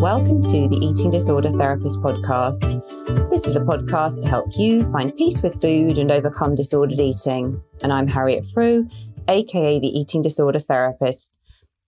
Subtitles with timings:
[0.00, 3.30] Welcome to the Eating Disorder Therapist podcast.
[3.30, 7.62] This is a podcast to help you find peace with food and overcome disordered eating.
[7.82, 8.86] And I'm Harriet Frew,
[9.26, 11.38] aka the Eating Disorder Therapist.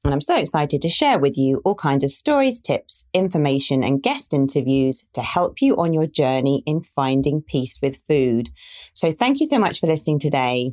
[0.04, 4.02] And I'm so excited to share with you all kinds of stories, tips, information, and
[4.02, 8.48] guest interviews to help you on your journey in finding peace with food.
[8.94, 10.72] So thank you so much for listening today.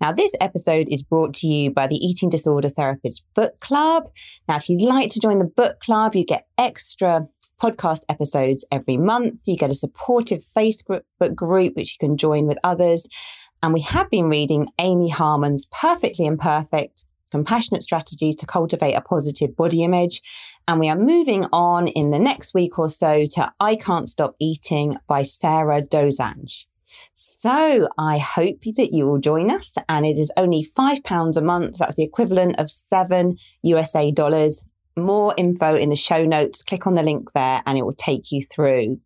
[0.00, 4.10] Now, this episode is brought to you by the Eating Disorder Therapist Book Club.
[4.48, 7.28] Now, if you'd like to join the book club, you get extra
[7.60, 9.40] podcast episodes every month.
[9.46, 11.02] You get a supportive Facebook
[11.34, 13.06] group, which you can join with others.
[13.62, 19.56] And we have been reading Amy Harmon's Perfectly Imperfect Compassionate Strategies to Cultivate a Positive
[19.56, 20.20] Body Image.
[20.66, 24.34] And we are moving on in the next week or so to I Can't Stop
[24.40, 26.66] Eating by Sarah Dosanjh.
[27.14, 29.76] So I hope that you will join us.
[29.88, 31.78] And it is only £5 a month.
[31.78, 34.62] That's the equivalent of seven USA dollars.
[34.96, 36.62] More info in the show notes.
[36.62, 39.00] Click on the link there and it will take you through.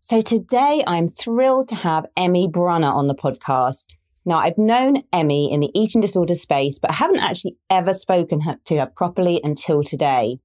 [0.00, 3.94] So today I'm thrilled to have Emmy Brunner on the podcast.
[4.24, 8.40] Now, I've known Emmy in the eating disorder space, but I haven't actually ever spoken
[8.64, 10.40] to her properly until today.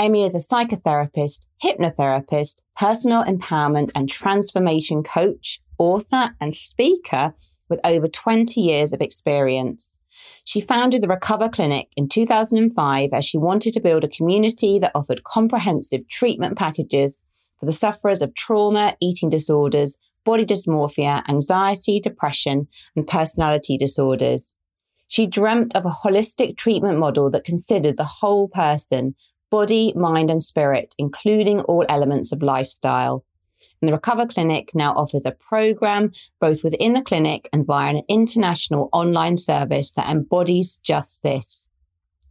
[0.00, 7.34] Emmy is a psychotherapist, hypnotherapist, personal empowerment and transformation coach, author, and speaker
[7.68, 10.00] with over 20 years of experience.
[10.44, 14.92] She founded the Recover Clinic in 2005 as she wanted to build a community that
[14.94, 17.20] offered comprehensive treatment packages
[17.58, 24.54] for the sufferers of trauma, eating disorders, body dysmorphia, anxiety, depression, and personality disorders.
[25.08, 29.16] She dreamt of a holistic treatment model that considered the whole person,
[29.50, 33.24] body, mind, and spirit, including all elements of lifestyle.
[33.80, 38.02] And the Recover Clinic now offers a program both within the clinic and via an
[38.08, 41.64] international online service that embodies just this.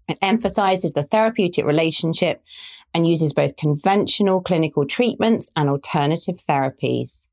[0.07, 2.43] It emphasizes the therapeutic relationship
[2.93, 7.25] and uses both conventional clinical treatments and alternative therapies.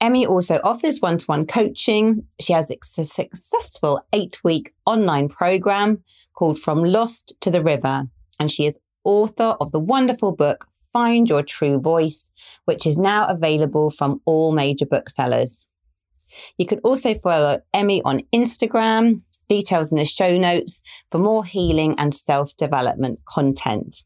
[0.00, 2.24] Emmy also offers one to one coaching.
[2.40, 6.02] She has a successful eight week online program
[6.34, 8.08] called From Lost to the River,
[8.40, 12.30] and she is author of the wonderful book Find Your True Voice,
[12.66, 15.66] which is now available from all major booksellers.
[16.58, 20.80] You can also follow Emmy on Instagram, details in the show notes
[21.10, 24.02] for more healing and self development content.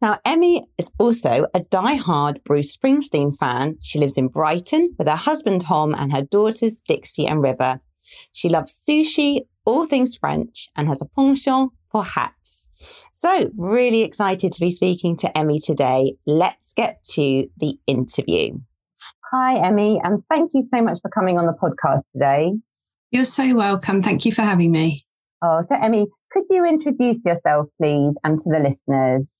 [0.00, 3.76] Now, Emmy is also a die-hard Bruce Springsteen fan.
[3.80, 7.80] She lives in Brighton with her husband Tom and her daughters Dixie and River.
[8.32, 12.70] She loves sushi, all things French, and has a penchant for hats.
[13.12, 16.16] So, really excited to be speaking to Emmy today.
[16.26, 18.58] Let's get to the interview.
[19.30, 22.52] Hi, Emmy, and thank you so much for coming on the podcast today.
[23.10, 24.02] You're so welcome.
[24.02, 25.06] Thank you for having me.
[25.44, 29.30] Oh, so Emmy, could you introduce yourself, please, and to the listeners?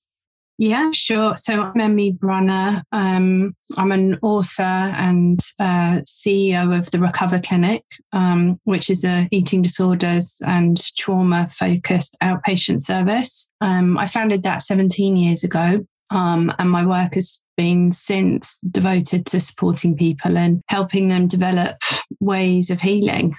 [0.57, 1.35] Yeah, sure.
[1.35, 2.83] So I'm Emmy Brunner.
[2.91, 9.27] Um, I'm an author and uh, CEO of the Recover Clinic, um, which is a
[9.31, 13.51] eating disorders and trauma focused outpatient service.
[13.61, 19.25] Um, I founded that 17 years ago, um, and my work has been since devoted
[19.27, 21.77] to supporting people and helping them develop
[22.19, 23.33] ways of healing.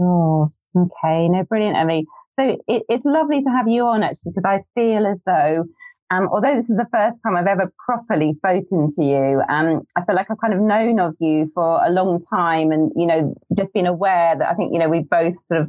[0.00, 1.28] Oh, okay.
[1.28, 2.06] No, brilliant, Emmy.
[2.38, 5.64] So it, it's lovely to have you on actually, because I feel as though
[6.10, 10.04] um, although this is the first time I've ever properly spoken to you, um, I
[10.04, 13.34] feel like I've kind of known of you for a long time and, you know,
[13.56, 15.68] just been aware that I think, you know, we both sort of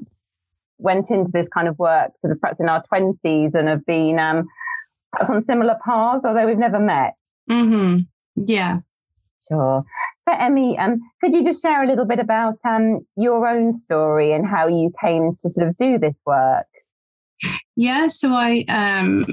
[0.79, 4.19] went into this kind of work sort of perhaps in our 20s and have been
[4.19, 4.47] um,
[5.29, 7.13] on similar paths, although we've never met.
[7.49, 7.99] Mm-hmm.
[8.47, 8.79] Yeah.
[9.47, 9.83] Sure.
[10.27, 14.33] So, Emmy, um, could you just share a little bit about um, your own story
[14.33, 16.65] and how you came to sort of do this work?
[17.75, 19.25] Yeah, so I um,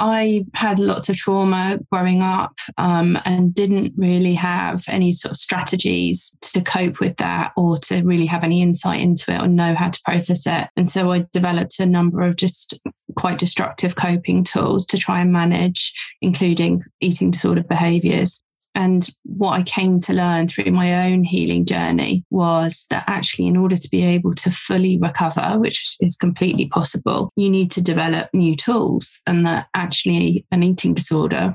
[0.00, 5.36] I had lots of trauma growing up um, and didn't really have any sort of
[5.36, 9.74] strategies to cope with that or to really have any insight into it or know
[9.74, 10.68] how to process it.
[10.74, 12.80] And so I developed a number of just
[13.14, 15.92] quite destructive coping tools to try and manage,
[16.22, 18.42] including eating disordered behaviors.
[18.74, 23.56] And what I came to learn through my own healing journey was that actually, in
[23.56, 28.30] order to be able to fully recover, which is completely possible, you need to develop
[28.32, 29.20] new tools.
[29.26, 31.54] And that actually, an eating disorder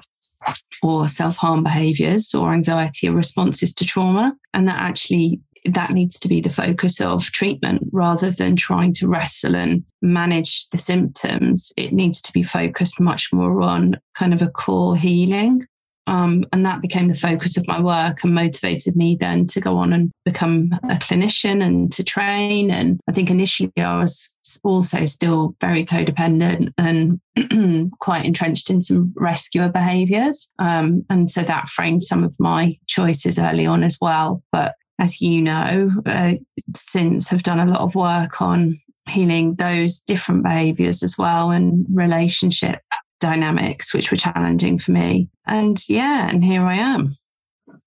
[0.83, 6.19] or self harm behaviors or anxiety or responses to trauma, and that actually that needs
[6.19, 11.73] to be the focus of treatment rather than trying to wrestle and manage the symptoms.
[11.75, 15.65] It needs to be focused much more on kind of a core healing
[16.07, 19.77] Um, and that became the focus of my work and motivated me then to go
[19.77, 22.69] on and become a clinician and to train.
[22.69, 27.19] And I think initially I was also still very codependent and
[27.99, 30.51] quite entrenched in some rescuer behaviors.
[30.59, 34.43] Um, and so that framed some of my choices early on as well.
[34.51, 36.35] But as you know, uh,
[36.75, 41.85] since have done a lot of work on healing those different behaviors as well and
[41.93, 42.81] relationship
[43.19, 45.29] dynamics, which were challenging for me.
[45.47, 47.15] And yeah, and here I am.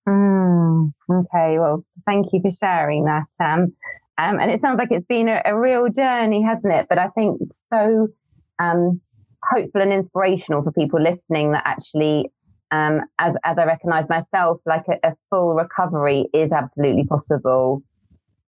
[0.07, 3.27] Mm, okay, well, thank you for sharing that.
[3.39, 3.73] Um,
[4.17, 6.87] um, and it sounds like it's been a, a, real journey, hasn't it?
[6.89, 7.39] But I think
[7.71, 8.09] so
[8.59, 8.99] um,
[9.43, 12.29] hopeful and inspirational for people listening that actually,
[12.71, 17.81] um, as as I recognise myself, like a, a, full recovery is absolutely possible.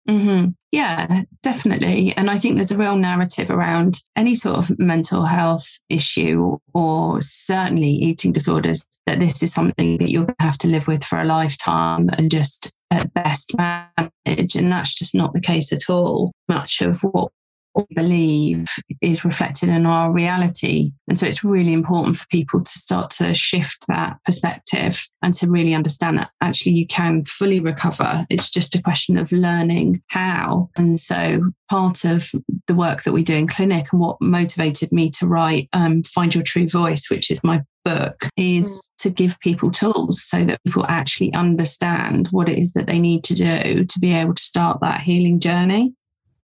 [0.09, 0.51] Mm-hmm.
[0.73, 2.15] Yeah, definitely.
[2.17, 7.21] And I think there's a real narrative around any sort of mental health issue or
[7.21, 11.25] certainly eating disorders that this is something that you'll have to live with for a
[11.25, 14.55] lifetime and just at best manage.
[14.55, 16.33] And that's just not the case at all.
[16.49, 17.33] Much of what
[17.75, 18.67] we believe
[19.01, 20.93] is reflected in our reality.
[21.09, 25.51] And so it's really important for people to start to shift that perspective and to
[25.51, 28.27] really understand that actually you can fully recover.
[28.31, 30.71] It's just a question of learning how.
[30.77, 32.31] And so part of
[32.67, 36.35] the work that we do in clinic and what motivated me to write um, Find
[36.35, 39.03] Your True Voice, which is my book, is mm.
[39.03, 43.25] to give people tools so that people actually understand what it is that they need
[43.25, 45.95] to do to be able to start that healing journey.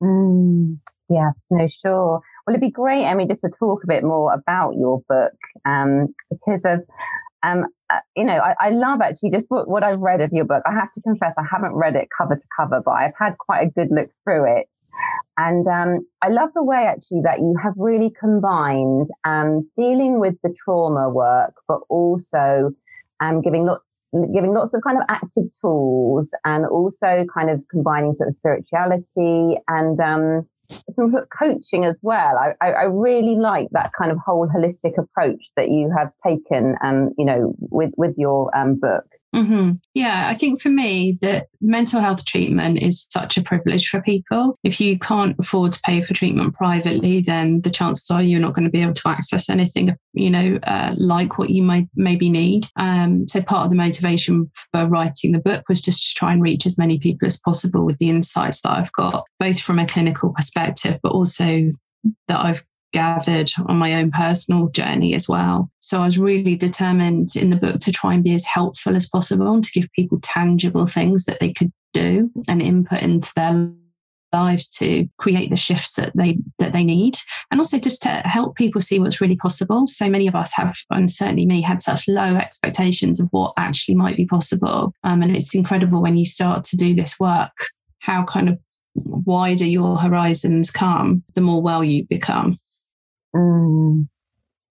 [0.02, 0.78] Mm.
[1.10, 2.20] Yeah, no, sure.
[2.46, 5.32] Well, it'd be great, Emmy, just to talk a bit more about your book
[5.66, 6.80] um, because of,
[7.42, 10.44] um, uh, you know, I, I, love actually just what, what I've read of your
[10.44, 10.62] book.
[10.66, 13.66] I have to confess, I haven't read it cover to cover, but I've had quite
[13.66, 14.68] a good look through it.
[15.36, 20.34] And um, I love the way actually that you have really combined um, dealing with
[20.44, 22.70] the trauma work, but also
[23.20, 23.84] um, giving lots
[24.34, 29.56] giving lots of kind of active tools and also kind of combining sort of spirituality
[29.68, 32.36] and um, some coaching as well.
[32.36, 37.10] I, I, really like that kind of whole holistic approach that you have taken, um,
[37.18, 39.04] you know, with with your um, book.
[39.40, 39.70] Mm-hmm.
[39.94, 44.58] Yeah, I think for me, that mental health treatment is such a privilege for people.
[44.64, 48.54] If you can't afford to pay for treatment privately, then the chances are you're not
[48.54, 52.28] going to be able to access anything, you know, uh, like what you might maybe
[52.28, 52.66] need.
[52.76, 56.42] Um, so part of the motivation for writing the book was just to try and
[56.42, 59.86] reach as many people as possible with the insights that I've got, both from a
[59.86, 61.70] clinical perspective, but also
[62.28, 65.70] that I've gathered on my own personal journey as well.
[65.80, 69.08] So I was really determined in the book to try and be as helpful as
[69.08, 73.72] possible and to give people tangible things that they could do and input into their
[74.32, 77.16] lives to create the shifts that they that they need.
[77.50, 79.86] And also just to help people see what's really possible.
[79.86, 83.96] So many of us have and certainly me had such low expectations of what actually
[83.96, 84.92] might be possible.
[85.02, 87.52] Um, and it's incredible when you start to do this work
[88.00, 88.58] how kind of
[88.94, 92.56] wider your horizons come the more well you become
[93.34, 94.08] Mm,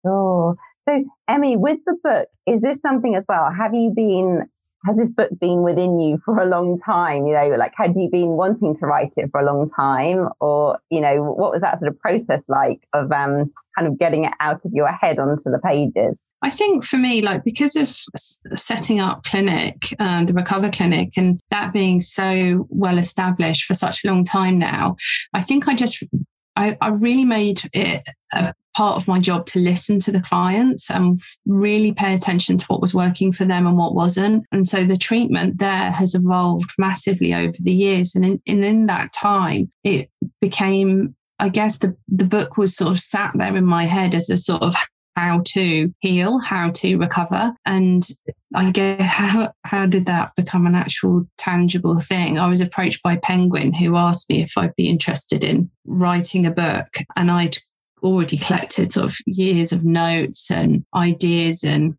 [0.06, 0.56] sure.
[0.88, 3.50] So, Emmy, with the book, is this something as well?
[3.56, 4.47] Have you been,
[4.85, 7.27] has this book been within you for a long time?
[7.27, 10.29] You know, like, had you been wanting to write it for a long time?
[10.39, 14.25] Or, you know, what was that sort of process like of um, kind of getting
[14.25, 16.19] it out of your head onto the pages?
[16.41, 17.94] I think for me, like because of
[18.57, 24.03] setting up clinic, um, the Recover Clinic, and that being so well established for such
[24.03, 24.95] a long time now,
[25.33, 26.01] I think I just
[26.59, 30.92] I, I really made it a part of my job to listen to the clients
[30.92, 34.45] and really pay attention to what was working for them and what wasn't.
[34.51, 38.13] And so the treatment there has evolved massively over the years.
[38.13, 40.09] And in, and in that time, it
[40.42, 44.30] became, I guess, the, the book was sort of sat there in my head as
[44.30, 44.75] a sort of
[45.16, 47.54] how to heal, how to recover.
[47.66, 48.04] And
[48.56, 52.37] I guess how, how did that become an actual tangible thing?
[52.37, 56.51] I was approached by Penguin who asked me if I'd be interested in writing a
[56.51, 56.87] book.
[57.16, 57.57] And I'd
[58.01, 61.95] already collected sort of years of notes and ideas and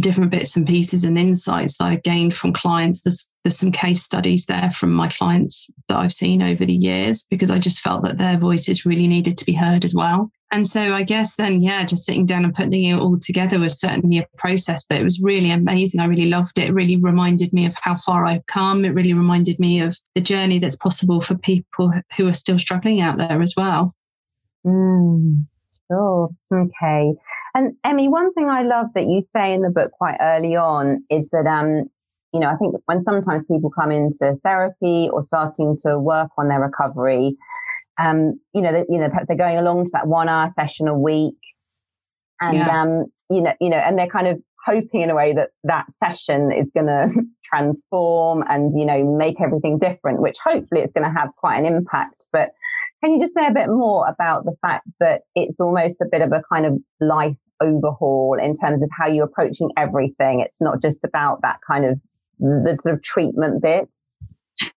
[0.00, 3.02] different bits and pieces and insights that I gained from clients.
[3.02, 7.26] There's, there's some case studies there from my clients that I've seen over the years
[7.30, 10.30] because I just felt that their voices really needed to be heard as well.
[10.52, 13.80] And so I guess then, yeah, just sitting down and putting it all together was
[13.80, 16.00] certainly a process, but it was really amazing.
[16.00, 16.68] I really loved it.
[16.68, 18.84] It really reminded me of how far I've come.
[18.84, 23.00] It really reminded me of the journey that's possible for people who are still struggling
[23.00, 23.94] out there as well.
[24.64, 25.46] Mm,
[25.90, 26.30] sure.
[26.52, 27.14] Okay.
[27.54, 31.04] And Emmy, one thing I love that you say in the book quite early on
[31.10, 31.90] is that, um,
[32.32, 36.48] you know, I think when sometimes people come into therapy or starting to work on
[36.48, 37.36] their recovery,
[37.98, 41.38] um, you know, you know, they're going along to that one hour session a week,
[42.40, 42.82] and yeah.
[42.82, 45.86] um, you know, you know, and they're kind of hoping in a way that that
[45.92, 47.10] session is going to
[47.44, 51.66] transform and, you know, make everything different, which hopefully it's going to have quite an
[51.66, 52.26] impact.
[52.32, 52.50] But
[53.02, 56.22] can you just say a bit more about the fact that it's almost a bit
[56.22, 60.40] of a kind of life overhaul in terms of how you're approaching everything?
[60.40, 62.00] It's not just about that kind of
[62.38, 63.88] the sort of treatment bit.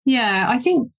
[0.05, 0.91] Yeah, I think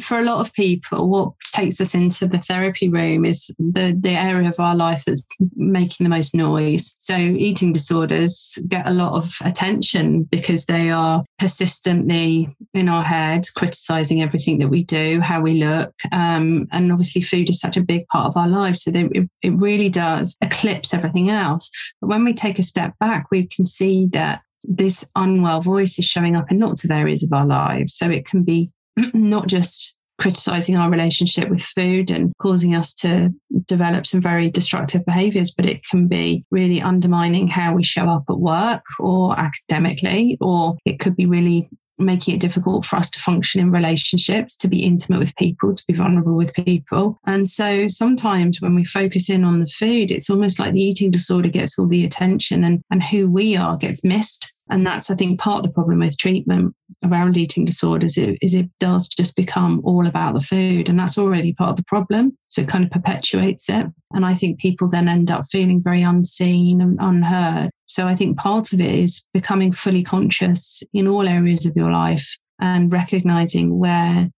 [0.00, 4.10] for a lot of people, what takes us into the therapy room is the, the
[4.10, 5.24] area of our life that's
[5.56, 6.94] making the most noise.
[6.98, 13.50] So, eating disorders get a lot of attention because they are persistently in our heads,
[13.50, 15.92] criticizing everything that we do, how we look.
[16.12, 18.82] Um, and obviously, food is such a big part of our lives.
[18.82, 21.70] So, they, it, it really does eclipse everything else.
[22.00, 26.04] But when we take a step back, we can see that this unwell voice is
[26.04, 27.94] showing up in lots of areas of our lives.
[27.94, 28.70] So it can be
[29.14, 33.30] not just criticizing our relationship with food and causing us to
[33.66, 38.24] develop some very destructive behaviors, but it can be really undermining how we show up
[38.28, 41.68] at work or academically, or it could be really
[41.98, 45.84] making it difficult for us to function in relationships, to be intimate with people, to
[45.86, 47.18] be vulnerable with people.
[47.26, 51.10] And so sometimes when we focus in on the food, it's almost like the eating
[51.10, 54.53] disorder gets all the attention and, and who we are gets missed.
[54.70, 58.54] And that's, I think, part of the problem with treatment around eating disorders is, is
[58.54, 60.88] it does just become all about the food.
[60.88, 62.36] And that's already part of the problem.
[62.48, 63.86] So it kind of perpetuates it.
[64.12, 67.70] And I think people then end up feeling very unseen and unheard.
[67.86, 71.90] So I think part of it is becoming fully conscious in all areas of your
[71.90, 74.30] life and recognizing where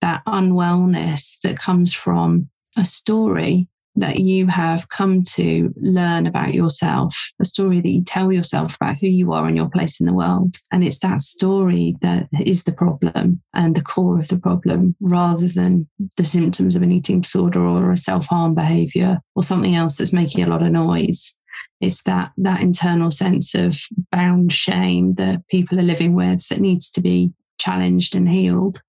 [0.00, 7.30] that unwellness that comes from a story that you have come to learn about yourself,
[7.40, 10.14] a story that you tell yourself about who you are and your place in the
[10.14, 10.56] world.
[10.70, 15.46] And it's that story that is the problem and the core of the problem rather
[15.46, 19.96] than the symptoms of an eating disorder or a self harm behavior or something else
[19.96, 21.34] that's making a lot of noise.
[21.80, 23.78] It's that, that internal sense of
[24.10, 28.80] bound shame that people are living with that needs to be challenged and healed.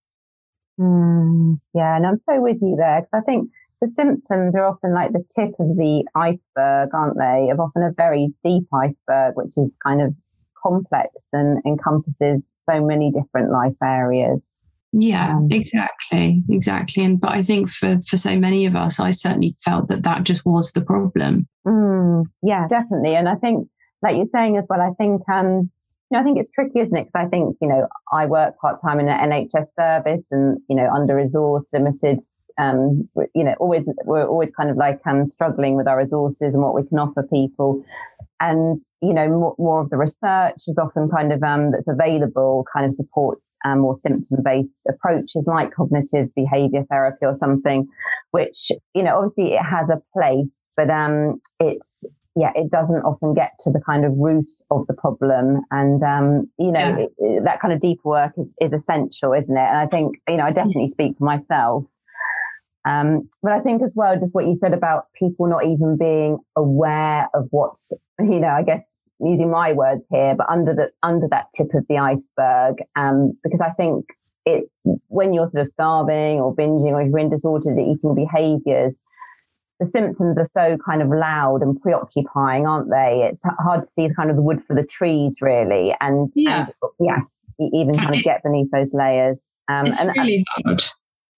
[0.79, 3.49] Mm, yeah, and I'm so with you there because I think
[3.83, 7.49] the symptoms are often like the tip of the iceberg, aren't they?
[7.51, 10.13] Of often a very deep iceberg, which is kind of
[10.61, 14.39] complex and encompasses so many different life areas.
[14.93, 17.03] Yeah, um, exactly, exactly.
[17.03, 20.23] And but I think for for so many of us, I certainly felt that that
[20.23, 21.47] just was the problem.
[21.67, 23.15] Mm, yeah, definitely.
[23.15, 23.67] And I think,
[24.01, 25.71] like you're saying as well, I think um,
[26.09, 27.07] you know, I think it's tricky, isn't it?
[27.11, 30.75] Because I think you know, I work part time in an NHS service, and you
[30.75, 32.23] know, under resourced, limited
[32.57, 36.61] um, you know, always we're always kind of like um, struggling with our resources and
[36.61, 37.83] what we can offer people.
[38.39, 42.65] And you know, more, more of the research is often kind of um, that's available,
[42.75, 47.87] kind of supports um, more symptom-based approaches like cognitive behavior therapy or something,
[48.31, 52.05] which you know, obviously it has a place, but um, it's
[52.35, 55.61] yeah, it doesn't often get to the kind of root of the problem.
[55.69, 56.97] And, um, you know, yeah.
[56.97, 59.59] it, it, that kind of deeper work is, is essential, isn't it?
[59.59, 61.85] And I think, you know, I definitely speak for myself.
[62.85, 66.37] Um, but I think as well, just what you said about people not even being
[66.55, 71.27] aware of what's, you know, I guess using my words here, but under the under
[71.29, 72.83] that tip of the iceberg.
[72.95, 74.05] Um, because I think
[74.45, 74.65] it
[75.07, 78.99] when you're sort of starving or binging or you're in disordered eating behaviors,
[79.79, 83.27] the symptoms are so kind of loud and preoccupying, aren't they?
[83.29, 85.95] It's hard to see the kind of the wood for the trees, really.
[86.01, 87.19] And yeah, and, yeah,
[87.73, 89.39] even kind of get beneath those layers.
[89.69, 90.83] Um, it's and, really hard.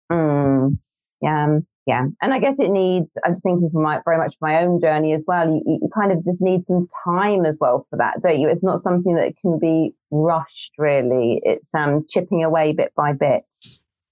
[0.09, 0.79] Um,
[1.22, 2.05] yeah, yeah.
[2.22, 3.12] and I guess it needs.
[3.24, 5.48] I'm just thinking from my very much my own journey as well.
[5.48, 8.50] You, you kind of just need some time as well for that, don't you?
[8.50, 10.72] It's not something that can be rushed.
[10.77, 13.43] Really, it's um, chipping away bit by bit.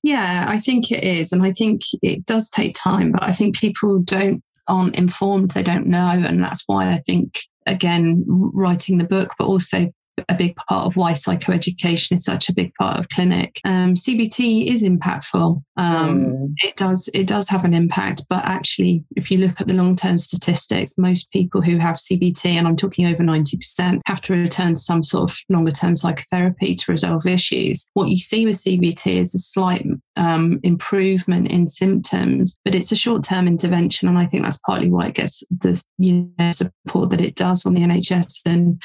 [0.03, 3.13] Yeah, I think it is, and I think it does take time.
[3.13, 7.39] But I think people don't aren't informed; they don't know, and that's why I think
[7.65, 9.91] again writing the book, but also
[10.29, 13.60] a big part of why psychoeducation is such a big part of clinic.
[13.65, 15.62] Um, CBT is impactful.
[15.77, 16.53] Um, mm.
[16.63, 19.96] It does it does have an impact, but actually, if you look at the long
[19.96, 24.34] term statistics, most people who have CBT, and I'm talking over ninety percent, have to
[24.34, 27.89] return to some sort of longer term psychotherapy to resolve issues.
[27.93, 32.96] What you see with CBT is a slight um, improvement in symptoms, but it's a
[32.96, 37.10] short term intervention, and I think that's partly why it gets the you know, support
[37.10, 38.79] that it does on the NHS and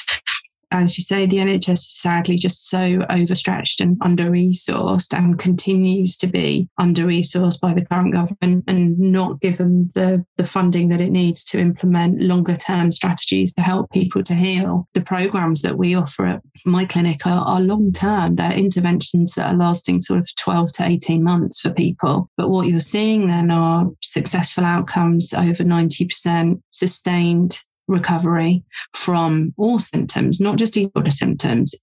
[0.71, 6.17] as you say, the NHS is sadly just so overstretched and under resourced and continues
[6.19, 11.01] to be under resourced by the current government and not given the, the funding that
[11.01, 14.89] it needs to implement longer term strategies to help people to heal.
[14.95, 19.53] The programs that we offer at my clinic are, are long term, they're interventions that
[19.53, 22.31] are lasting sort of 12 to 18 months for people.
[22.37, 28.62] But what you're seeing then are successful outcomes over 90%, sustained recovery
[28.95, 31.75] from all symptoms, not just eating disorder symptoms,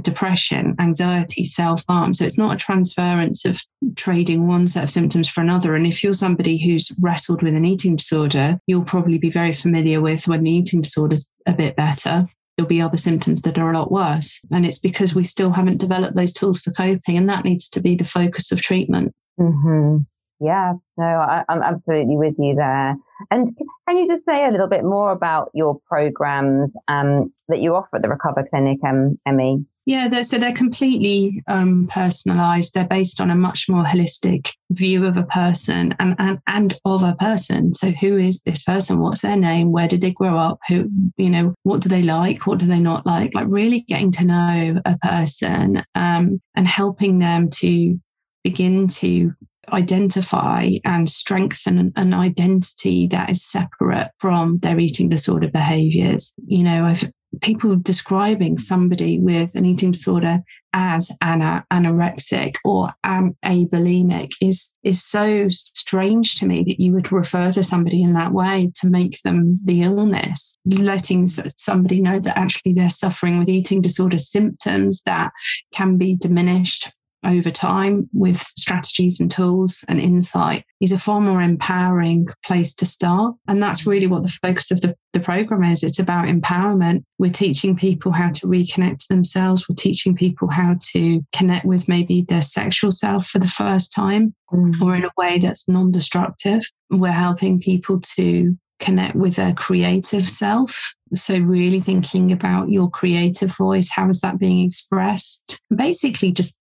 [0.00, 2.14] depression, anxiety, self harm.
[2.14, 3.62] So it's not a transference of
[3.96, 5.74] trading one set of symptoms for another.
[5.74, 10.00] And if you're somebody who's wrestled with an eating disorder, you'll probably be very familiar
[10.00, 12.26] with when the eating disorder's a bit better.
[12.56, 14.40] There'll be other symptoms that are a lot worse.
[14.50, 17.16] And it's because we still haven't developed those tools for coping.
[17.16, 19.14] And that needs to be the focus of treatment.
[19.38, 19.98] Mm-hmm.
[20.40, 22.96] Yeah, no, I, am absolutely with you there.
[23.30, 23.48] And
[23.88, 27.96] can you just say a little bit more about your programs um, that you offer
[27.96, 29.64] at the Recover Clinic, um, Emmy?
[29.88, 32.74] Yeah, they're, so they're completely um, personalized.
[32.74, 37.02] They're based on a much more holistic view of a person and, and and of
[37.02, 37.72] a person.
[37.72, 38.98] So, who is this person?
[38.98, 39.72] What's their name?
[39.72, 40.58] Where did they grow up?
[40.68, 42.46] Who, you know, what do they like?
[42.46, 43.34] What do they not like?
[43.34, 47.98] Like really getting to know a person um, and helping them to
[48.44, 49.32] begin to
[49.72, 56.34] identify and strengthen an identity that is separate from their eating disorder behaviors.
[56.46, 57.10] You know, I've
[57.42, 60.40] people describing somebody with an eating disorder
[60.72, 67.10] as ana, anorexic or um, abulimic is is so strange to me that you would
[67.10, 72.36] refer to somebody in that way to make them the illness letting somebody know that
[72.38, 75.30] actually they're suffering with eating disorder symptoms that
[75.72, 76.90] can be diminished
[77.28, 82.86] over time with strategies and tools and insight is a far more empowering place to
[82.86, 83.34] start.
[83.46, 85.82] And that's really what the focus of the, the program is.
[85.82, 87.04] It's about empowerment.
[87.18, 89.68] We're teaching people how to reconnect to themselves.
[89.68, 94.34] We're teaching people how to connect with maybe their sexual self for the first time
[94.52, 94.80] mm.
[94.80, 96.62] or in a way that's non destructive.
[96.90, 103.54] We're helping people to connect with their creative self so, really thinking about your creative
[103.56, 105.62] voice, how is that being expressed?
[105.74, 106.56] Basically, just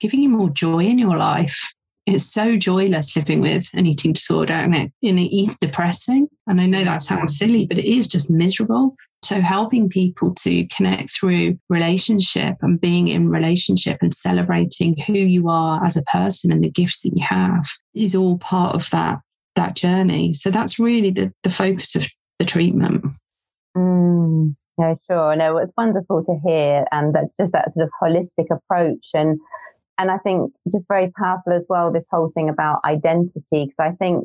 [0.00, 1.72] giving you more joy in your life.
[2.06, 6.28] It's so joyless living with an eating disorder and it, and it is depressing.
[6.46, 7.46] And I know that sounds mm-hmm.
[7.46, 8.94] silly, but it is just miserable.
[9.24, 15.48] So, helping people to connect through relationship and being in relationship and celebrating who you
[15.48, 19.20] are as a person and the gifts that you have is all part of that
[19.56, 20.32] that journey.
[20.32, 22.06] So that's really the, the focus of
[22.38, 23.04] the treatment.
[23.76, 25.36] Mm, yeah, sure.
[25.36, 29.38] No, it's wonderful to hear, and that just that sort of holistic approach, and
[29.98, 31.92] and I think just very powerful as well.
[31.92, 34.24] This whole thing about identity, because I think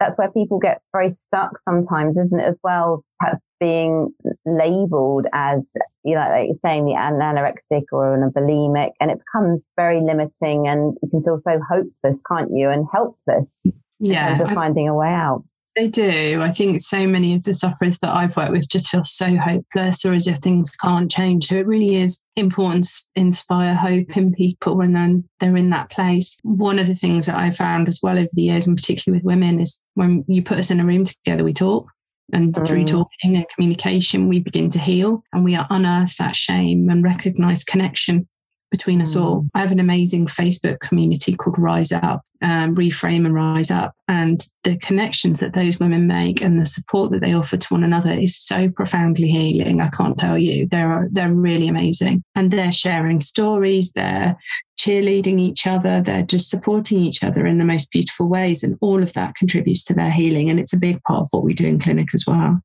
[0.00, 2.44] that's where people get very stuck sometimes, isn't it?
[2.44, 4.08] As well, perhaps being
[4.46, 5.70] labelled as
[6.04, 10.00] you know, like you're saying, the an anorexic or an bulimic, and it becomes very
[10.00, 13.60] limiting, and you can feel so hopeless, can't you, and helpless.
[14.00, 15.44] Yeah, in terms of finding a way out.
[15.80, 16.42] They do.
[16.42, 20.04] I think so many of the sufferers that I've worked with just feel so hopeless
[20.04, 21.46] or as if things can't change.
[21.46, 25.88] So it really is important to inspire hope in people when they're, they're in that
[25.88, 26.38] place.
[26.42, 29.24] One of the things that I found as well over the years, and particularly with
[29.24, 31.86] women, is when you put us in a room together, we talk.
[32.30, 32.66] And mm.
[32.66, 37.02] through talking and communication, we begin to heal and we are unearth that shame and
[37.02, 38.28] recognize connection
[38.70, 39.42] between us all.
[39.42, 39.48] Mm.
[39.54, 43.94] I have an amazing Facebook community called Rise Up, um, Reframe and Rise Up.
[44.08, 47.84] And the connections that those women make and the support that they offer to one
[47.84, 49.80] another is so profoundly healing.
[49.80, 50.66] I can't tell you.
[50.66, 52.22] They're, they're really amazing.
[52.34, 54.36] And they're sharing stories, they're
[54.78, 58.62] cheerleading each other, they're just supporting each other in the most beautiful ways.
[58.62, 60.48] And all of that contributes to their healing.
[60.48, 62.60] And it's a big part of what we do in clinic as well.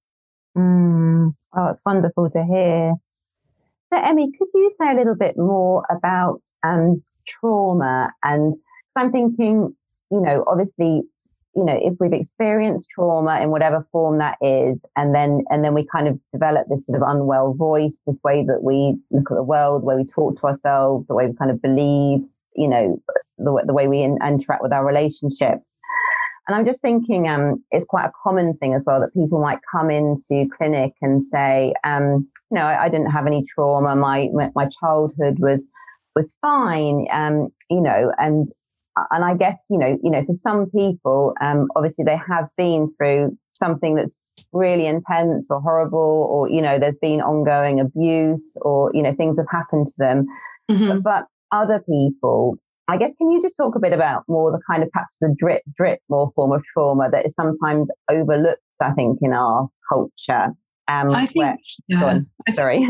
[0.58, 1.34] Mm.
[1.58, 2.94] Oh, it's wonderful to hear.
[3.94, 8.12] So, Emmy, could you say a little bit more about um, trauma?
[8.24, 8.56] And
[8.96, 9.76] I'm thinking,
[10.12, 11.04] you know, obviously,
[11.56, 15.74] you know, if we've experienced trauma in whatever form that is, and then and then
[15.74, 19.36] we kind of develop this sort of unwell voice, this way that we look at
[19.36, 22.20] the world, the way we talk to ourselves, the way we kind of believe,
[22.56, 23.02] you know,
[23.38, 25.78] the, the way we in, interact with our relationships.
[26.48, 29.60] And I'm just thinking, um, it's quite a common thing as well that people might
[29.72, 33.96] come into clinic and say, um, you know, I, I, didn't have any trauma.
[33.96, 35.66] My my childhood was
[36.16, 37.08] was fine.
[37.12, 38.48] Um, you know, and
[39.12, 42.94] and I guess you know, you know, for some people, um, obviously they have been
[42.98, 44.18] through something that's
[44.54, 49.38] really intense or horrible, or you know, there's been ongoing abuse, or you know, things
[49.40, 50.28] have happened to them.
[50.70, 51.00] Mm-hmm.
[51.00, 54.60] But, but other people I guess can you just talk a bit about more the
[54.70, 58.92] kind of perhaps the drip drip more form of trauma that is sometimes overlooked, I
[58.92, 60.54] think, in our culture.
[60.88, 62.20] Um, I think, where, yeah,
[62.54, 62.88] sorry.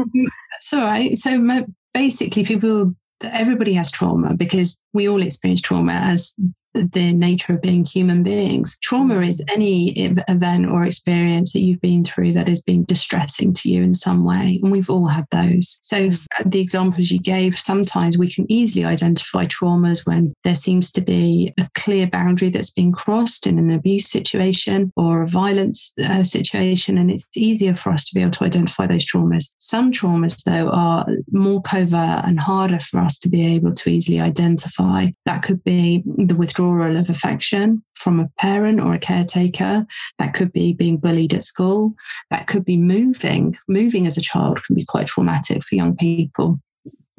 [0.52, 1.18] That's all right.
[1.18, 6.36] So basically, people, everybody has trauma because we all experience trauma as
[6.76, 8.78] the nature of being human beings.
[8.80, 9.92] Trauma is any
[10.28, 14.24] event or experience that you've been through that has been distressing to you in some
[14.24, 14.60] way.
[14.62, 15.80] And we've all had those.
[15.82, 16.10] So,
[16.46, 21.54] the examples you gave, sometimes we can easily identify traumas when there seems to be
[21.60, 26.98] a clear boundary that's been crossed in an abuse situation or a violence uh, situation.
[26.98, 29.56] And it's easier for us to be able to identify those traumas.
[29.60, 34.20] Some traumas, though, are more covert and harder for us to be able to easily
[34.20, 35.08] identify.
[35.26, 36.65] That could be the withdrawal
[36.98, 39.86] of affection from a parent or a caretaker.
[40.20, 41.94] That could be being bullied at school.
[42.30, 43.58] That could be moving.
[43.68, 46.60] Moving as a child can be quite traumatic for young people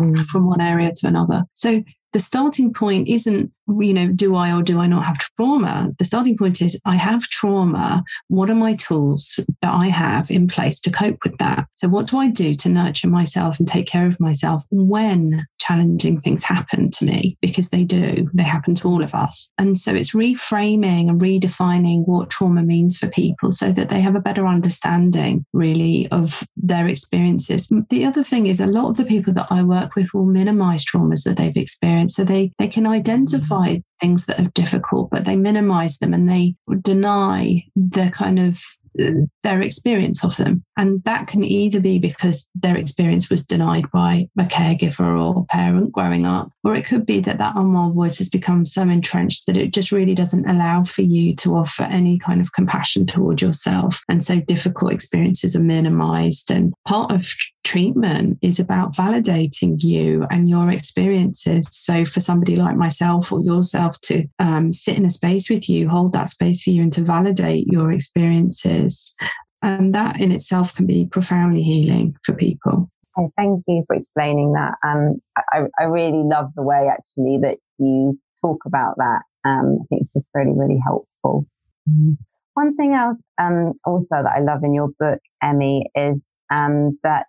[0.01, 0.19] mm.
[0.27, 1.45] from one area to another.
[1.53, 1.83] So
[2.13, 5.91] the starting point isn't, you know, do I or do I not have trauma?
[5.99, 8.05] The starting point is I have trauma.
[8.29, 11.67] What are my tools that I have in place to cope with that?
[11.75, 16.21] So, what do I do to nurture myself and take care of myself when challenging
[16.21, 17.37] things happen to me?
[17.41, 19.53] Because they do, they happen to all of us.
[19.59, 24.15] And so, it's reframing and redefining what trauma means for people so that they have
[24.15, 27.71] a better understanding, really, of their experiences.
[27.91, 30.85] The other thing is, a lot of the people that I work with will minimize
[30.85, 33.56] traumas that they've experienced so they, they can identify
[34.01, 38.61] things that are difficult, but they minimize them and they deny the kind of
[39.01, 39.11] uh,
[39.43, 40.65] their experience of them.
[40.77, 45.93] And that can either be because their experience was denied by a caregiver or parent
[45.93, 49.57] growing up, or it could be that that unwell voice has become so entrenched that
[49.57, 54.03] it just really doesn't allow for you to offer any kind of compassion toward yourself.
[54.09, 56.51] And so difficult experiences are minimized.
[56.51, 57.33] And part of
[57.67, 61.69] treatment is about validating you and your experiences.
[61.73, 65.89] So, for somebody like myself or yourself to um, sit in a space with you,
[65.89, 69.15] hold that space for you, and to validate your experiences,
[69.63, 72.89] and that in itself can be profoundly healing for people.
[73.19, 74.75] Okay, thank you for explaining that.
[74.87, 75.21] Um,
[75.53, 79.23] I, I really love the way actually that you talk about that.
[79.45, 81.47] Um, I think it's just really, really helpful.
[81.91, 82.13] Mm-hmm.
[82.57, 87.27] One thing else um, also that I love in your book, Emmy, is um, that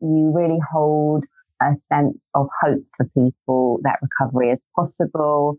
[0.00, 1.24] you really hold
[1.60, 5.58] a sense of hope for people that recovery is possible.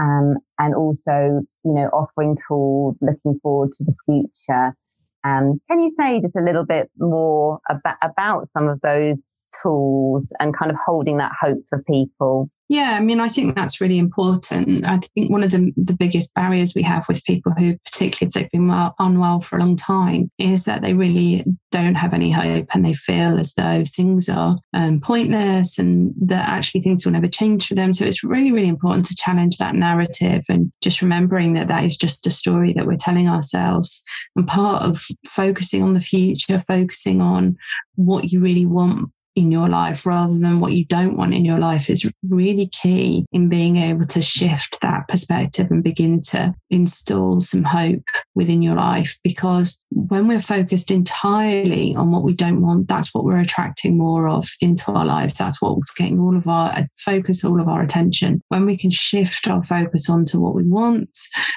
[0.00, 4.74] Um, and also, you know, offering tools, looking forward to the future.
[5.22, 10.24] Um, can you say just a little bit more about, about some of those tools
[10.40, 12.50] and kind of holding that hope for people?
[12.70, 14.84] Yeah, I mean, I think that's really important.
[14.84, 18.34] I think one of the, the biggest barriers we have with people who, particularly if
[18.34, 22.30] they've been well, unwell for a long time, is that they really don't have any
[22.30, 27.12] hope and they feel as though things are um, pointless and that actually things will
[27.12, 27.94] never change for them.
[27.94, 31.96] So it's really, really important to challenge that narrative and just remembering that that is
[31.96, 34.02] just a story that we're telling ourselves.
[34.36, 37.56] And part of focusing on the future, focusing on
[37.94, 41.60] what you really want in your life rather than what you don't want in your
[41.60, 47.40] life is really key in being able to shift that perspective and begin to install
[47.40, 48.02] some hope
[48.34, 49.16] within your life.
[49.22, 54.28] Because when we're focused entirely on what we don't want, that's what we're attracting more
[54.28, 55.38] of into our lives.
[55.38, 58.42] That's what's getting all of our focus, all of our attention.
[58.48, 61.16] When we can shift our focus onto what we want,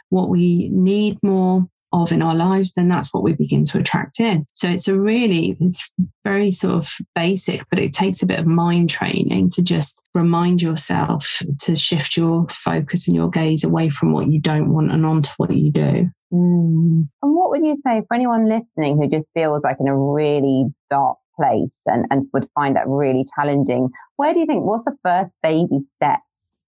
[0.09, 4.19] what we need more, of in our lives, then that's what we begin to attract
[4.19, 4.45] in.
[4.53, 5.91] So it's a really, it's
[6.23, 10.61] very sort of basic, but it takes a bit of mind training to just remind
[10.61, 15.05] yourself to shift your focus and your gaze away from what you don't want and
[15.05, 16.09] onto what you do.
[16.33, 17.09] Mm.
[17.21, 20.65] And what would you say for anyone listening who just feels like in a really
[20.89, 23.89] dark place and, and would find that really challenging?
[24.15, 26.19] Where do you think, what's the first baby step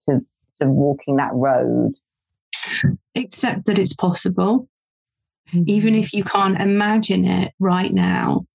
[0.02, 0.20] to
[0.52, 1.94] sort of walking that road?
[3.16, 4.68] Accept that it's possible
[5.50, 5.64] mm-hmm.
[5.68, 8.46] even if you can't imagine it right now,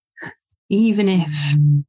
[0.69, 1.85] even if mm.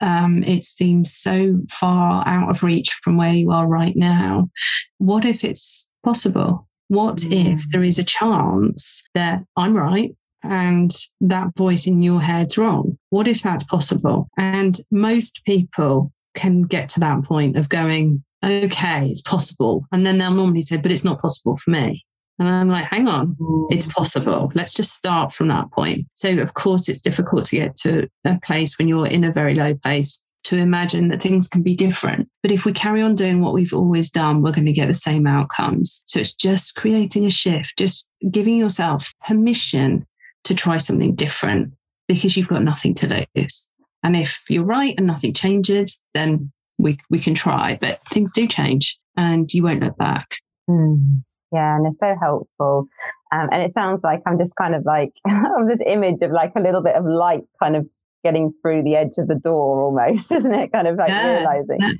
[0.00, 4.50] um, it seems so far out of reach from where you are right now,
[4.98, 6.66] what if it's possible?
[6.88, 7.54] What mm-hmm.
[7.54, 12.98] if there is a chance that I'm right and that voice in your head's wrong?
[13.10, 14.28] What if that's possible?
[14.36, 19.84] And most people can get to that point of going, okay, it's possible.
[19.92, 22.04] And then they'll normally say, but it's not possible for me.
[22.40, 23.36] And I'm like, hang on,
[23.70, 24.50] it's possible.
[24.54, 26.02] Let's just start from that point.
[26.14, 29.54] So, of course, it's difficult to get to a place when you're in a very
[29.54, 32.30] low place to imagine that things can be different.
[32.42, 34.94] But if we carry on doing what we've always done, we're going to get the
[34.94, 36.02] same outcomes.
[36.06, 40.06] So it's just creating a shift, just giving yourself permission
[40.44, 41.74] to try something different
[42.08, 43.70] because you've got nothing to lose.
[44.02, 47.76] And if you're right and nothing changes, then we, we can try.
[47.78, 50.36] But things do change and you won't look back.
[50.68, 51.22] Mm.
[51.52, 52.86] Yeah, and it's so helpful.
[53.32, 55.12] Um, and it sounds like I'm just kind of like
[55.68, 57.86] this image of like a little bit of light kind of
[58.24, 60.72] getting through the edge of the door almost, isn't it?
[60.72, 61.78] Kind of like yeah, realizing.
[61.80, 61.92] Yeah.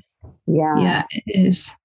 [0.47, 0.75] yeah.
[0.77, 1.75] Yeah, it is.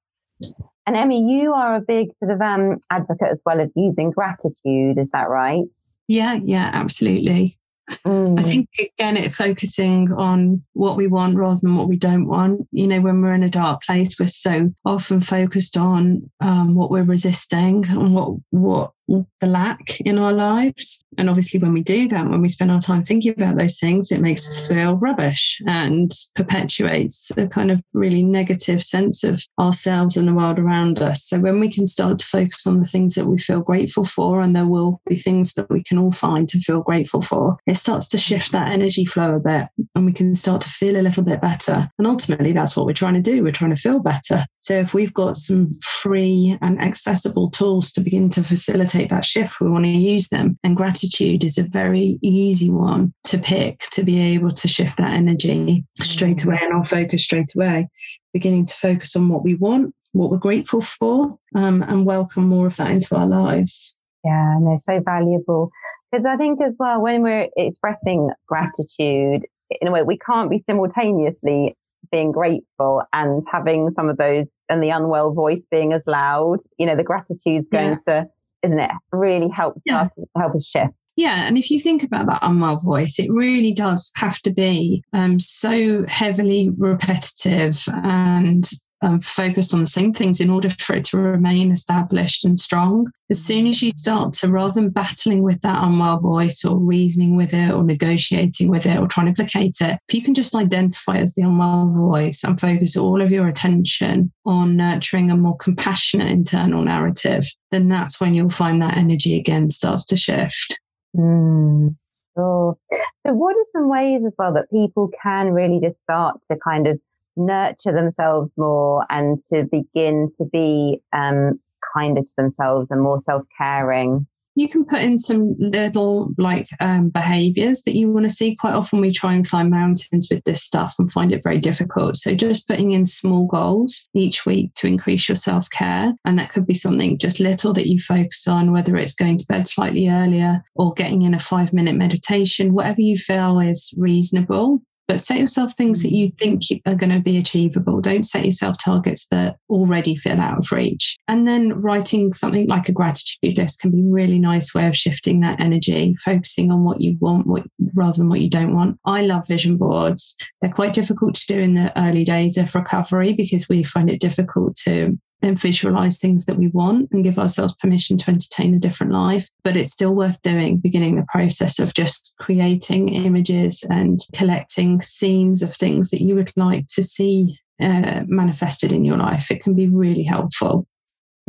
[0.86, 4.98] And Emmy, you are a big sort of um, advocate as well of using gratitude.
[4.98, 5.64] Is that right?
[6.06, 7.58] Yeah, yeah, absolutely.
[8.04, 8.38] Mm.
[8.38, 12.66] I think again, it focusing on what we want rather than what we don't want.
[12.72, 16.90] You know, when we're in a dark place, we're so often focused on um, what
[16.90, 21.04] we're resisting and what what the lack in our lives.
[21.18, 24.12] And obviously, when we do that, when we spend our time thinking about those things,
[24.12, 30.16] it makes us feel rubbish and perpetuates a kind of really negative sense of ourselves
[30.16, 31.24] and the world around us.
[31.24, 34.40] So, when we can start to focus on the things that we feel grateful for,
[34.40, 37.76] and there will be things that we can all find to feel grateful for, it
[37.76, 41.02] starts to shift that energy flow a bit and we can start to feel a
[41.02, 41.88] little bit better.
[41.98, 43.42] And ultimately, that's what we're trying to do.
[43.42, 44.44] We're trying to feel better.
[44.58, 49.24] So, if we've got some free and accessible tools to begin to facilitate take that
[49.24, 50.58] shift, we want to use them.
[50.64, 55.14] And gratitude is a very easy one to pick to be able to shift that
[55.14, 57.88] energy straight away and our focus straight away,
[58.32, 62.66] beginning to focus on what we want, what we're grateful for, um, and welcome more
[62.66, 63.98] of that into our lives.
[64.24, 65.70] Yeah, and they're so valuable.
[66.10, 69.46] Because I think as well, when we're expressing gratitude,
[69.80, 71.76] in a way, we can't be simultaneously
[72.12, 76.60] being grateful and having some of those and the unwell voice being as loud.
[76.78, 78.14] You know, the gratitude's going yeah.
[78.14, 78.28] to
[78.66, 78.90] isn't it?
[79.12, 80.02] Really helps yeah.
[80.02, 80.92] us help us shift.
[81.16, 85.02] Yeah, and if you think about that unwell voice, it really does have to be
[85.14, 88.70] um, so heavily repetitive and
[89.02, 93.10] um, focused on the same things in order for it to remain established and strong.
[93.28, 97.36] As soon as you start to, rather than battling with that unwell voice or reasoning
[97.36, 100.54] with it or negotiating with it or trying to placate it, if you can just
[100.54, 105.56] identify as the unwell voice and focus all of your attention on nurturing a more
[105.56, 110.78] compassionate internal narrative, then that's when you'll find that energy again starts to shift.
[111.16, 111.96] Mm.
[112.36, 112.78] So,
[113.24, 117.00] what are some ways as well that people can really just start to kind of
[117.36, 121.60] nurture themselves more and to begin to be um,
[121.96, 124.26] kinder to themselves and more self caring?
[124.58, 128.56] You can put in some little like um, behaviors that you want to see.
[128.56, 132.16] Quite often, we try and climb mountains with this stuff and find it very difficult.
[132.16, 136.14] So, just putting in small goals each week to increase your self care.
[136.24, 139.46] And that could be something just little that you focus on, whether it's going to
[139.46, 144.80] bed slightly earlier or getting in a five minute meditation, whatever you feel is reasonable
[145.08, 146.16] but set yourself things that mm.
[146.16, 148.00] you think are going to be achievable.
[148.00, 151.16] Don't set yourself targets that already feel out of reach.
[151.28, 154.96] And then writing something like a gratitude list can be a really nice way of
[154.96, 157.64] shifting that energy, focusing on what you want what,
[157.94, 158.98] rather than what you don't want.
[159.04, 160.36] I love vision boards.
[160.60, 164.20] They're quite difficult to do in the early days of recovery because we find it
[164.20, 168.78] difficult to and visualize things that we want and give ourselves permission to entertain a
[168.78, 169.48] different life.
[169.62, 175.62] But it's still worth doing, beginning the process of just creating images and collecting scenes
[175.62, 179.50] of things that you would like to see uh, manifested in your life.
[179.50, 180.86] It can be really helpful.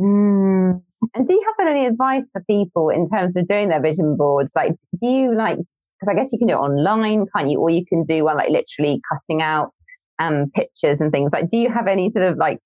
[0.00, 0.82] Mm.
[1.14, 4.52] And do you have any advice for people in terms of doing their vision boards?
[4.54, 7.60] Like, do you like, because I guess you can do it online, can't you?
[7.60, 9.72] Or you can do one like literally cutting out
[10.18, 11.30] um, pictures and things.
[11.32, 12.58] Like, do you have any sort of like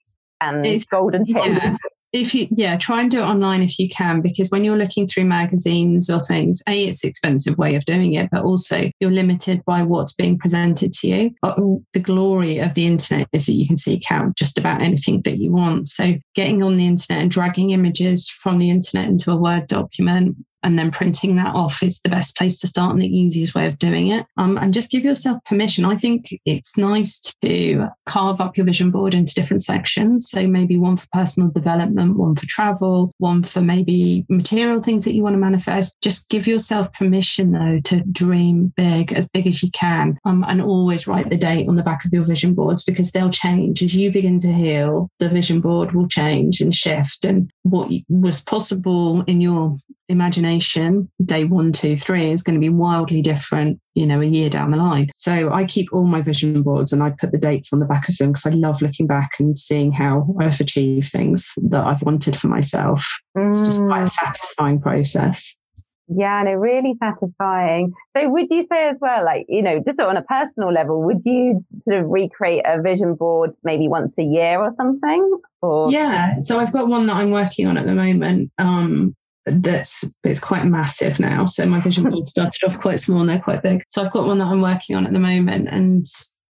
[0.42, 1.24] and it's, golden.
[1.26, 1.76] Yeah.
[2.12, 5.06] If you, yeah, try and do it online if you can, because when you're looking
[5.06, 9.64] through magazines or things, A, it's expensive way of doing it, but also you're limited
[9.64, 11.30] by what's being presented to you.
[11.40, 11.56] But
[11.94, 15.38] the glory of the internet is that you can seek out just about anything that
[15.38, 15.88] you want.
[15.88, 20.36] So getting on the internet and dragging images from the internet into a Word document
[20.62, 23.66] and then printing that off is the best place to start and the easiest way
[23.66, 24.26] of doing it.
[24.36, 25.84] Um, and just give yourself permission.
[25.84, 30.28] I think it's nice to carve up your vision board into different sections.
[30.28, 35.14] So maybe one for personal development, one for travel, one for maybe material things that
[35.14, 35.96] you want to manifest.
[36.02, 40.62] Just give yourself permission though to dream big, as big as you can, um, and
[40.62, 43.94] always write the date on the back of your vision boards because they'll change as
[43.94, 45.10] you begin to heal.
[45.18, 49.76] The vision board will change and shift, and what was possible in your
[50.12, 54.48] imagination day one two three is going to be wildly different you know a year
[54.48, 57.72] down the line so i keep all my vision boards and i put the dates
[57.72, 61.10] on the back of them because i love looking back and seeing how i've achieved
[61.10, 63.50] things that i've wanted for myself mm.
[63.50, 64.10] it's just quite a mm.
[64.10, 65.58] satisfying process
[66.08, 67.92] yeah, and it really satisfying.
[68.16, 71.22] So, would you say as well, like you know, just on a personal level, would
[71.24, 75.40] you sort of recreate a vision board maybe once a year or something?
[75.60, 78.50] Or yeah, so I've got one that I'm working on at the moment.
[78.58, 79.14] Um,
[79.46, 81.46] that's it's quite massive now.
[81.46, 83.84] So my vision board started off quite small and they're quite big.
[83.88, 86.06] So I've got one that I'm working on at the moment and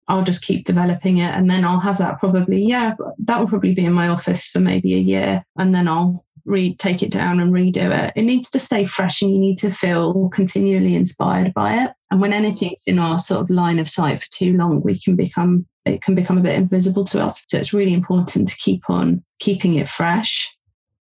[0.07, 3.73] I'll just keep developing it and then I'll have that probably, yeah, that will probably
[3.73, 7.39] be in my office for maybe a year and then I'll re take it down
[7.39, 8.13] and redo it.
[8.15, 11.91] It needs to stay fresh and you need to feel continually inspired by it.
[12.09, 15.15] And when anything's in our sort of line of sight for too long, we can
[15.15, 17.43] become it can become a bit invisible to us.
[17.47, 20.47] So it's really important to keep on keeping it fresh.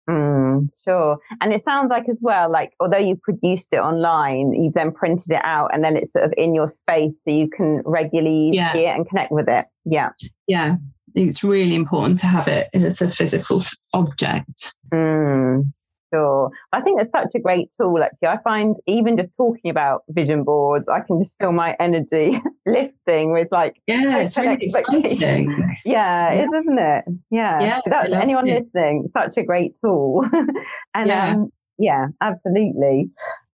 [0.10, 1.20] Mm, sure.
[1.40, 5.30] And it sounds like as well, like although you produced it online, you've then printed
[5.30, 8.74] it out and then it's sort of in your space so you can regularly yeah.
[8.74, 9.66] see it and connect with it.
[9.86, 10.10] Yeah.
[10.48, 10.76] Yeah.
[11.14, 13.62] It's really important to have it as a physical
[13.94, 14.74] object.
[14.92, 15.72] Mm,
[16.14, 16.50] Sure.
[16.74, 18.28] I think it's such a great tool, actually.
[18.30, 23.32] I find even just talking about vision boards, I can just feel my energy lifting
[23.32, 25.56] with like, yeah, it's really exciting.
[25.60, 27.06] Yeah, yeah, it is, isn't it?
[27.30, 27.60] Yeah.
[27.62, 28.64] yeah That's anyone it.
[28.64, 30.26] listening, such a great tool.
[30.94, 31.34] and yeah.
[31.34, 33.10] Um, yeah, absolutely.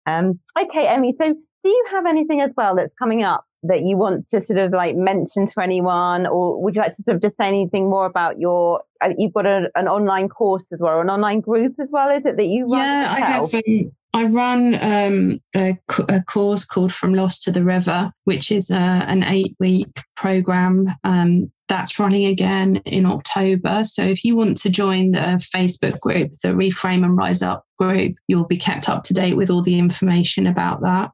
[0.07, 1.15] Um, okay, Emmy.
[1.19, 4.59] So do you have anything as well that's coming up that you want to sort
[4.59, 7.89] of like mention to anyone, or would you like to sort of just say anything
[7.89, 8.83] more about your?
[9.03, 12.11] Uh, you've got a, an online course as well, an online group as well.
[12.11, 12.81] Is it that you run?
[12.81, 13.55] Yeah, I have.
[13.55, 15.77] Um, I run um, a,
[16.09, 20.03] a, course called From Lost to the River, which is a, uh, an eight week
[20.15, 23.83] program um, that's running again in October.
[23.85, 28.17] So if you want to join the Facebook group, the Reframe and Rise Up group,
[28.29, 31.11] you'll be kept up to date with all the information about that.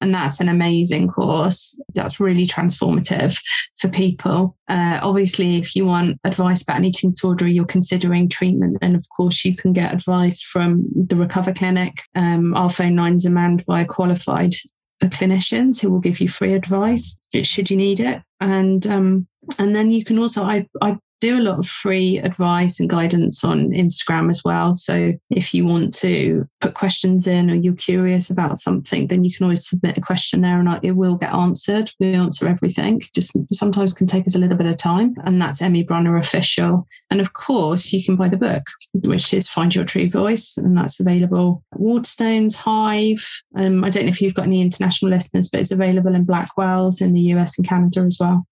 [0.00, 1.80] And that's an amazing course.
[1.94, 3.38] That's really transformative
[3.78, 4.56] for people.
[4.68, 9.04] Uh, obviously, if you want advice about an eating disorder, you're considering treatment, then of
[9.16, 12.02] course you can get advice from the Recover Clinic.
[12.14, 14.54] Um, our phone lines are manned by qualified
[15.02, 18.22] clinicians who will give you free advice should you need it.
[18.40, 19.26] And um,
[19.58, 23.42] and then you can also I, I do a lot of free advice and guidance
[23.44, 24.74] on Instagram as well.
[24.74, 29.34] So if you want to put questions in or you're curious about something, then you
[29.34, 31.90] can always submit a question there and it will get answered.
[31.98, 33.00] We answer everything.
[33.14, 35.14] Just sometimes can take us a little bit of time.
[35.24, 36.86] And that's Emmy Brunner official.
[37.10, 40.58] And of course, you can buy the book, which is Find Your True Voice.
[40.58, 43.26] And that's available at Waterstones, Hive.
[43.56, 47.00] Um, I don't know if you've got any international listeners, but it's available in Blackwell's
[47.00, 48.46] in the US and Canada as well.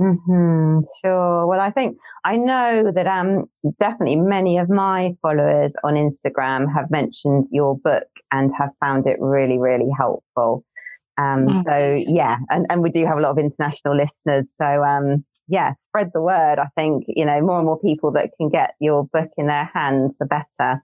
[0.00, 1.46] Mm-hmm, sure.
[1.46, 3.46] Well, I think I know that um,
[3.80, 9.16] definitely many of my followers on Instagram have mentioned your book and have found it
[9.20, 10.64] really, really helpful.
[11.18, 14.54] Um, so yeah, and, and we do have a lot of international listeners.
[14.56, 16.60] So um, yeah, spread the word.
[16.60, 19.68] I think you know more and more people that can get your book in their
[19.74, 20.82] hands, the better.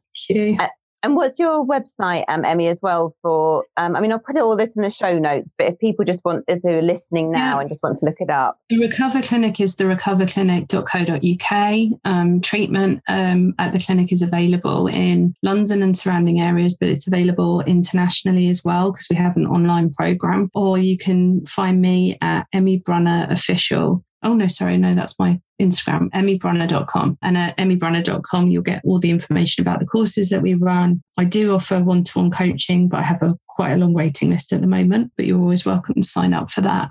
[0.59, 0.67] Uh,
[1.05, 3.15] and what's your website, um, Emmy, as well?
[3.21, 5.53] For um, I mean, I'll put all this in the show notes.
[5.57, 7.61] But if people just want, if they're listening now yeah.
[7.61, 12.01] and just want to look it up, the Recover Clinic is the recoverclinic.co.uk.
[12.07, 17.07] Um, treatment um, at the clinic is available in London and surrounding areas, but it's
[17.07, 20.51] available internationally as well because we have an online program.
[20.55, 25.41] Or you can find me at Emmy Brunner Official oh no, sorry, no, that's my
[25.61, 27.19] Instagram, emmybrunner.com.
[27.23, 31.03] And at emmybrunner.com, you'll get all the information about the courses that we run.
[31.19, 34.31] I do offer one to one coaching, but I have a quite a long waiting
[34.31, 36.91] list at the moment, but you're always welcome to sign up for that.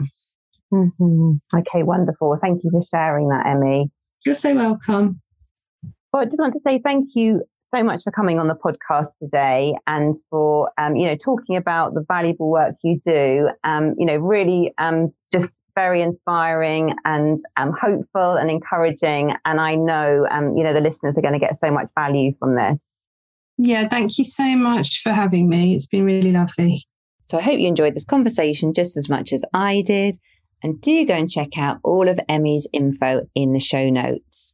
[0.73, 1.33] Mm-hmm.
[1.55, 2.37] Okay, wonderful.
[2.41, 3.91] Thank you for sharing that, Emmy.
[4.25, 5.21] You're so welcome.
[6.11, 7.43] Well, I just want to say thank you
[7.75, 11.93] so much for coming on the podcast today and for um, you know talking about
[11.93, 13.49] the valuable work you do.
[13.63, 19.33] Um, you know, really um, just very inspiring and um, hopeful and encouraging.
[19.45, 22.33] And I know, um, you know, the listeners are going to get so much value
[22.39, 22.79] from this.
[23.57, 25.75] Yeah, thank you so much for having me.
[25.75, 26.85] It's been really lovely.
[27.29, 30.17] So I hope you enjoyed this conversation just as much as I did.
[30.61, 34.53] And do go and check out all of Emmy's info in the show notes.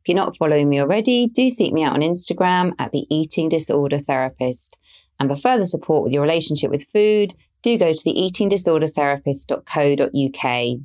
[0.00, 3.48] If you're not following me already, do seek me out on Instagram at the Eating
[3.48, 4.78] Disorder Therapist.
[5.18, 10.80] And for further support with your relationship with food, do go to the eatingdisordertherapist.co.uk.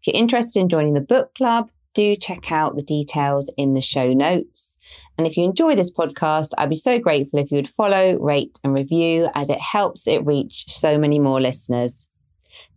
[0.00, 3.80] If you're interested in joining the book club, do check out the details in the
[3.80, 4.76] show notes.
[5.16, 8.58] And if you enjoy this podcast, I'd be so grateful if you would follow, rate,
[8.62, 12.06] and review as it helps it reach so many more listeners.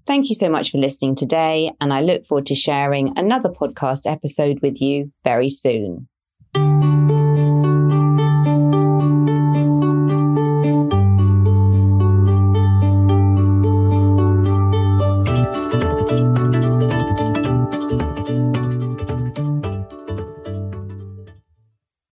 [0.08, 4.12] Thank you so much for listening today, and I look forward to sharing another podcast
[4.12, 6.08] episode with you very soon.